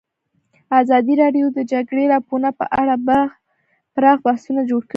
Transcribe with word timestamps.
ازادي 0.81 1.13
راډیو 1.23 1.45
د 1.51 1.53
د 1.57 1.59
جګړې 1.71 2.03
راپورونه 2.13 2.49
په 2.59 2.65
اړه 2.81 2.93
پراخ 3.95 4.17
بحثونه 4.25 4.61
جوړ 4.69 4.81
کړي. 4.85 4.89